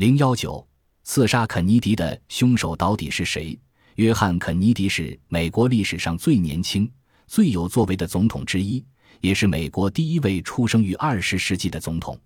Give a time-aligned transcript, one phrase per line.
[0.00, 0.66] 零幺九，
[1.02, 3.60] 刺杀肯尼迪的凶手到底是谁？
[3.96, 6.90] 约翰·肯尼迪是美国历史上最年轻、
[7.26, 8.82] 最有作为的总统之一，
[9.20, 12.18] 也是美国第一位出生于二十世纪的总统。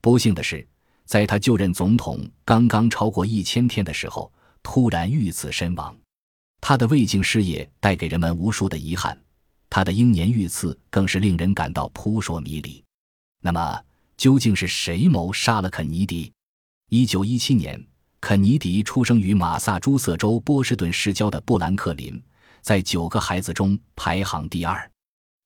[0.00, 0.66] 不幸的是，
[1.04, 4.32] 在他就任总统刚刚超过一千天的时候，
[4.62, 5.94] 突然遇刺身亡。
[6.58, 9.20] 他的未竟事业带给人们无数的遗憾，
[9.68, 12.82] 他的英年遇刺更是令人感到扑朔迷离。
[13.42, 13.78] 那么，
[14.16, 16.32] 究竟是谁谋杀了肯尼迪？
[16.90, 17.80] 一九一七年。
[18.20, 22.20] 肯尼迪出生于马萨诸塞州波士顿市郊的布兰克林，
[22.62, 24.90] 在九个孩子中排行第二。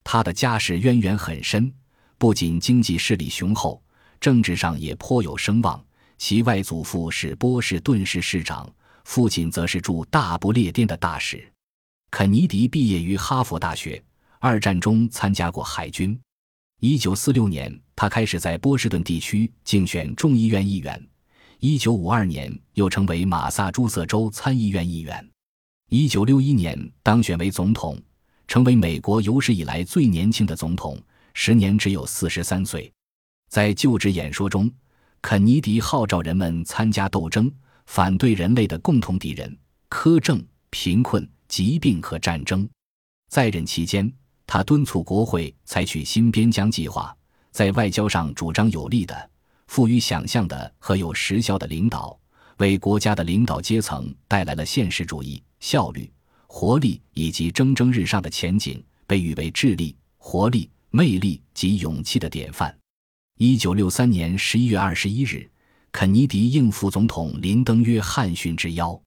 [0.02, 1.70] 他的家世渊源很深，
[2.16, 3.80] 不仅经济势力雄厚，
[4.18, 5.82] 政治上也颇有声望。
[6.16, 8.68] 其外祖父是波士顿市市长，
[9.04, 11.46] 父亲则是驻大不列颠的大使。
[12.10, 14.02] 肯尼迪毕业于哈佛大学，
[14.40, 16.18] 二战中参加过海军。
[16.80, 21.06] 一九四六年，他开始在波士顿地区竞选众议院议员。
[21.66, 25.30] 一九五二年，又成为马萨诸塞州参议院议员。
[25.88, 27.98] 一九六一年当选为总统，
[28.46, 31.02] 成为美国有史以来最年轻的总统，
[31.32, 32.92] 时年只有四十三岁。
[33.48, 34.70] 在就职演说中，
[35.22, 37.50] 肯尼迪号召人们参加斗争，
[37.86, 39.58] 反对人类的共同敌人——
[39.88, 42.68] 苛政、贫困、疾病和战争。
[43.30, 44.12] 在任期间，
[44.46, 47.16] 他敦促国会采取新边疆计划，
[47.52, 49.30] 在外交上主张有力的。
[49.74, 52.16] 富于想象的和有实效的领导，
[52.58, 56.08] 为国家的领导阶层带来了现实主义、效率、
[56.46, 62.72] 活力以及蒸蒸日上的前景，被誉为智力、活力、魅力及勇气的典范。
[63.36, 65.50] 一九六三年十一月二十一日，
[65.90, 69.02] 肯尼迪应副总统林登·约翰逊之邀，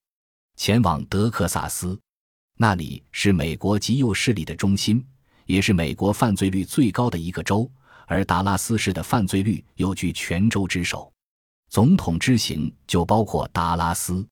[0.58, 1.98] 前往德克萨斯，
[2.58, 5.02] 那里是美国极右势力的中心，
[5.46, 7.72] 也是美国犯罪率最高的一个州。
[8.08, 11.12] 而达拉斯市的犯罪率又居全州之首，
[11.70, 14.26] 总统之行就包括达拉斯。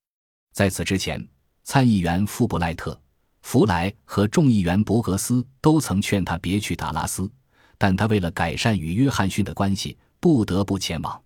[0.54, 1.26] 在此之前，
[1.64, 3.00] 参议员富布莱特、
[3.42, 7.30] 弗莱和众议员伯格斯都曾劝他别去达拉斯，
[7.78, 11.22] 但他为了改善与约翰逊的关系，不得不前往。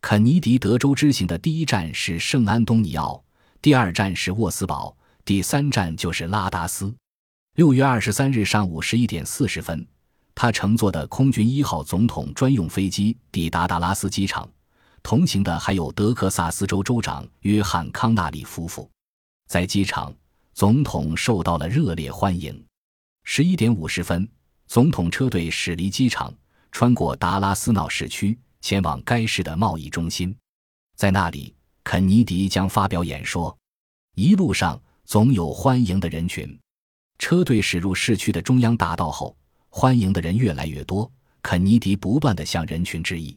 [0.00, 3.24] 肯尼迪德州之行的第一站是圣安东尼奥，
[3.62, 6.92] 第二站是沃斯堡，第三站就是拉达斯。
[7.54, 9.86] 六月二十三日上午十一点四十分。
[10.34, 14.48] 他乘坐的空军一号总统专用飞机抵达达拉斯机场，
[15.02, 18.90] 同行的还有德克萨斯州州长约翰·康纳利夫妇。
[19.46, 20.12] 在机场，
[20.52, 22.64] 总统受到了热烈欢迎。
[23.22, 24.28] 十一点五十分，
[24.66, 26.34] 总统车队驶离机场，
[26.72, 30.36] 穿过达拉斯闹市区，前往该市的贸易中心。
[30.96, 33.56] 在那里，肯尼迪将发表演说。
[34.16, 36.58] 一路上总有欢迎的人群。
[37.18, 39.36] 车队驶入市区的中央大道后。
[39.76, 41.10] 欢迎的人越来越多，
[41.42, 43.36] 肯尼迪不断地向人群致意。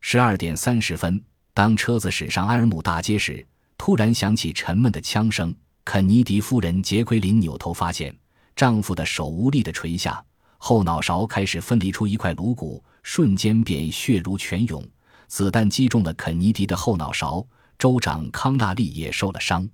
[0.00, 1.22] 十二点三十分，
[1.54, 3.46] 当车子驶上埃尔姆大街时，
[3.76, 5.54] 突然响起沉闷的枪声。
[5.84, 8.12] 肯尼迪夫人杰奎琳扭头发现，
[8.56, 10.20] 丈夫的手无力地垂下，
[10.56, 14.84] 后脑勺开始分离出一块颅骨，瞬间便血如泉涌。
[15.28, 17.46] 子弹击中了肯尼迪的后脑勺，
[17.78, 19.66] 州长康纳利也受了伤。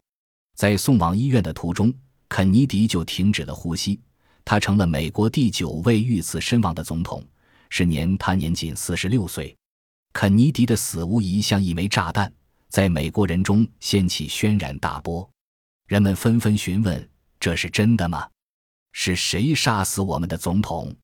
[0.55, 1.91] 在送往医院的途中，
[2.29, 3.99] 肯尼迪就停止了呼吸。
[4.45, 7.25] 他成了美国第九位遇刺身亡的总统，
[7.71, 9.57] 是年他年仅四十六岁。
[10.13, 12.33] 肯尼迪的死无疑像一枚炸弹，
[12.69, 15.29] 在美国人中掀起轩然大波。
[15.89, 17.11] 人们纷纷询问
[17.41, 18.29] ：“这是真的吗？
[18.93, 20.95] 是谁杀死我们的总统？”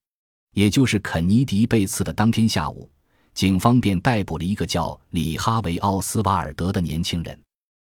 [0.54, 2.90] 也就是肯尼迪被刺的当天下午，
[3.34, 7.40] 警方便逮捕了一个叫里哈维·奥斯瓦尔德的年轻人。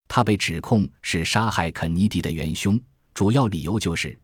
[0.08, 2.80] 他被指控是杀害肯尼迪的元凶，
[3.14, 4.18] 主要理由就是。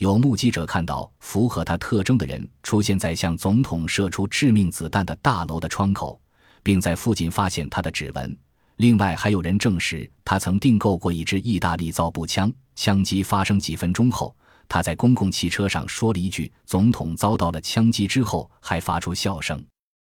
[0.00, 6.18] 有目击者看到符合他特征的人出现在向总统射出致命子弹的大楼的窗口，
[6.62, 8.34] 并在附近发现他的指纹。
[8.76, 12.50] 另外，还有人证实他曾订购过一支意大利造步枪。
[12.74, 14.34] 枪击发生几分钟后，
[14.66, 19.62] 他在公共汽车上说了一句：“总统遭到了枪击。”之后还发出笑声。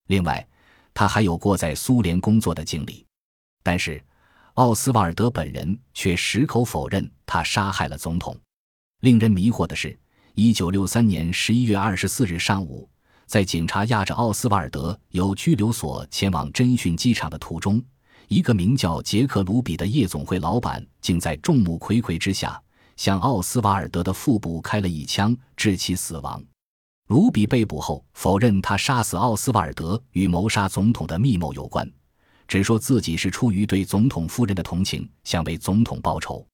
[0.10, 0.48] 另外，
[0.94, 3.04] 他还有过在苏联工作的经历，
[3.64, 4.00] 但是
[4.54, 8.38] 奥斯瓦尔德本人却矢口否认他杀害了总统。
[9.02, 9.98] 令人迷惑的是，
[10.36, 12.88] 一九六三年十一月二十四日上午，
[13.26, 17.82] 在警察押着奥斯瓦尔德由拘留所前往侦讯机场的途中，
[18.28, 22.62] 一个名叫杰克·卢比的夜总会老板竟在众目睽睽之下
[22.96, 26.40] 向奥斯瓦尔德的腹部开了一枪，致其死亡。
[27.08, 31.92] 卢比被捕后否认他杀死奥斯瓦尔德与谋杀总统的密谋有关，
[32.48, 36.46] 只说自己是出于对总统夫人的同情，想为总统报仇。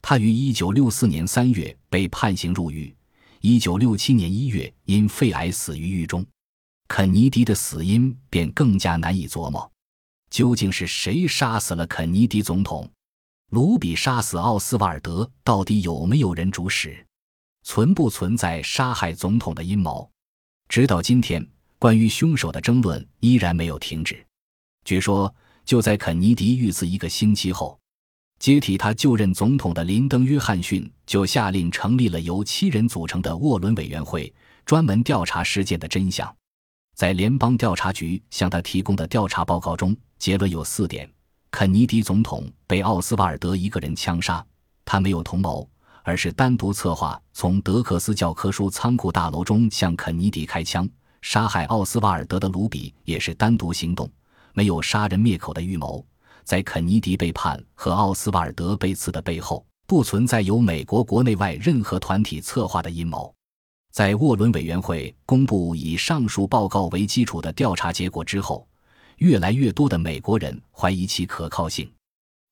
[0.00, 2.94] 他于1964年3月被判刑入狱
[3.42, 6.24] ，1967年1月因肺癌死于狱中。
[6.86, 9.70] 肯尼迪的死因便更加难以琢磨。
[10.30, 12.90] 究竟是谁杀死了肯尼迪总统？
[13.50, 17.04] 卢比杀死奥斯瓦尔德，到底有没有人主使？
[17.62, 20.10] 存不存在杀害总统的阴谋？
[20.68, 21.46] 直到今天，
[21.78, 24.24] 关于凶手的争论依然没有停止。
[24.84, 25.34] 据说，
[25.64, 27.78] 就在肯尼迪遇刺一个星期后，
[28.38, 34.32] 接替他就任总统的林登·约翰逊就下令成立了由七人组成的沃伦委员会，
[34.64, 36.32] 专门调查事件的真相。
[36.94, 41.08] 在联邦调查局向他提供的调查报告中，结论有四点。
[41.50, 44.44] 肯尼迪总统被奥斯瓦尔德一个人枪杀，
[44.84, 45.68] 他没有同谋，
[46.02, 50.88] 而是单独策划从德克斯教科书仓库大楼中向肯尼迪开枪。
[51.22, 54.08] 杀害奥斯瓦尔德的卢比也是单独行动，
[54.54, 56.04] 没有杀人灭口的预谋。
[56.48, 63.30] 在肯尼迪被判和奥斯瓦尔德被刺的背后，不存在由美国国内外任何团体策划的阴谋。
[63.92, 68.66] 在沃伦委员会公布以上述报告为基础的调查结果之后。
[69.18, 71.90] 越来越多的美国人怀疑其可靠性，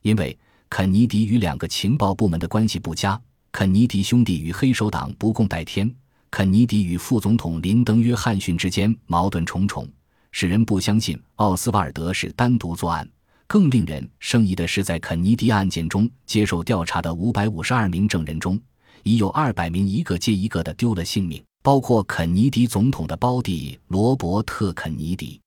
[0.03, 0.37] 因为
[0.69, 3.19] 肯尼迪与两个情报部门的关系不佳，
[3.53, 5.89] 肯尼迪兄弟与黑手党不共戴天，
[6.29, 9.89] 肯尼迪与副总统林登·约翰逊之间矛盾重重，
[10.33, 13.09] 使人不相信奥斯瓦尔德是单独作案。
[13.47, 18.61] 更令人生疑的是，在肯尼迪案件中接受调查的五百五十二名证人中，
[19.05, 25.41] 已有二百名一个接一个的丢了性命，包括肯尼迪总统的胞弟罗伯特·肯尼迪。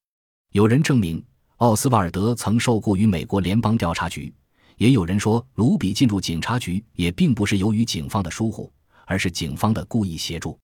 [0.54, 1.24] 有人证明
[1.57, 4.34] 奥斯瓦尔德曾受雇于美国联邦调查局，
[4.78, 8.72] 也有人说卢比进入警察局也并不是由于警方的疏忽，
[9.06, 10.57] 而是警方的故意协助。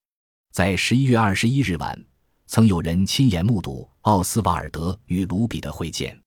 [0.53, 2.01] 在十一月二十一日晚，
[2.47, 6.17] 曾有人亲眼目睹奥斯瓦尔德与卢比的会见，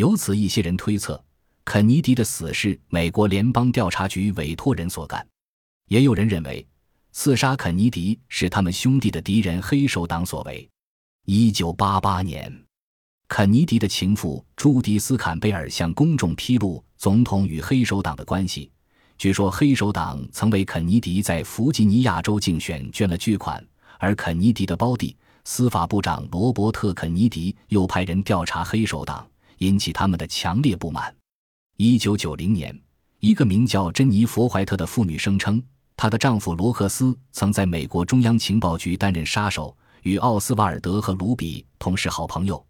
[0.00, 1.22] 由此一些人推测
[1.62, 5.24] 肯尼迪的死是美国联邦调查局委托人所干，
[5.88, 6.66] 也有人认为
[7.12, 10.66] 刺杀肯尼迪是他们兄弟的敌人黑手党所为。
[11.26, 12.50] 一九八八年。
[13.28, 18.72] 肯尼迪的情妇朱迪斯·坎贝尔向公众披露总统与黑手党的关系。
[19.18, 23.62] 据说，黑手党曾为肯尼迪在弗吉尼亚州竞选捐了巨款，
[23.98, 25.14] 而肯尼迪的胞弟
[25.44, 29.28] 司法部长罗伯特·肯尼迪又派人调查黑手党，
[29.60, 31.14] 引起他们的强烈不满。
[31.76, 32.78] 一九九零年，
[33.20, 35.62] 一个名叫珍妮佛·怀特的妇女声称，
[35.96, 42.64] 她的丈夫罗克斯曾在美国中央情报局担任杀手，与奥斯瓦尔德和卢比同是好朋友。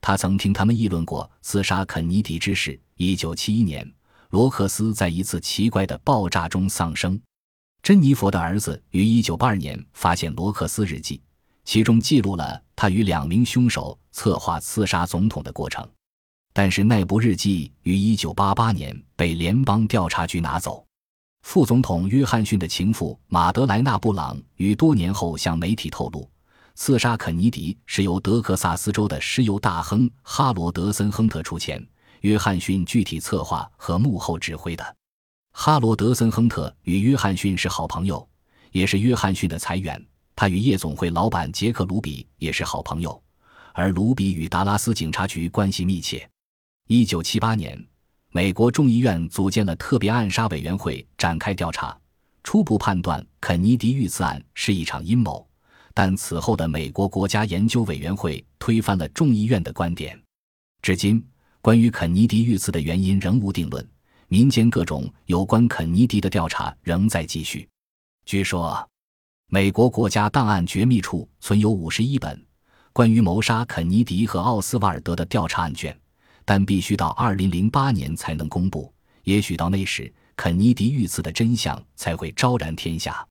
[0.00, 2.78] 他曾听他们议论过刺杀肯尼迪之事。
[2.96, 3.88] 一九七一年，
[4.30, 7.20] 罗克斯在一次奇怪的爆炸中丧生。
[7.84, 11.20] 珍妮佛的儿子于一九八二年发现罗克斯日记，
[11.64, 15.88] 其中记录了他与两名凶手策划刺杀总统的过程。
[16.52, 20.84] 但是那部日记于一九八八年被联邦调查局拿走。
[21.42, 26.28] 副总统约翰逊的情妇马德莱纳·布朗于多年后向媒体透露。
[26.74, 31.86] 刺杀肯尼迪是由德克萨斯州的石油大亨哈罗德森·亨特出钱，
[32.20, 34.96] 约翰逊具体策划和幕后指挥的。
[35.52, 38.26] 哈罗德森·亨特与约翰逊是好朋友，
[38.70, 40.02] 也是约翰逊的财源。
[40.34, 43.22] 他与夜总会老板杰克·卢比也是好朋友，
[43.74, 46.26] 而卢比与达拉斯警察局关系密切。
[46.88, 47.82] 一九七八年，
[48.32, 51.96] 美国众议院组建了特别暗杀委员会展开调查，
[52.42, 55.46] 初步判断肯尼迪遇刺案是一场阴谋。
[55.94, 60.20] 但此后的美国国家研究委员会推翻了众议院的观点。
[60.82, 61.24] 至今，
[61.60, 63.88] 关于肯尼迪遇刺的原因仍无定论，
[64.28, 67.68] 民间各种有关肯尼迪的调查仍在继续。
[68.26, 68.86] 据说，
[69.48, 72.44] 美国国家档案绝密处存有五十一本
[72.92, 75.96] 关于谋杀肯尼迪和奥斯瓦尔德的调查案卷，
[76.44, 78.92] 但必须到二零零八年才能公布。
[79.24, 83.26] 也许到那时，肯尼迪遇刺的真相才会昭然天下。